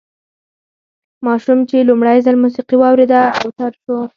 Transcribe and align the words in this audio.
ماشوم 1.25 1.59
چې 1.69 1.77
لومړی 1.89 2.17
ځل 2.25 2.35
موسیقي 2.43 2.75
واورېده 2.77 3.21
اوتر 3.41 3.71
شو 3.83 3.97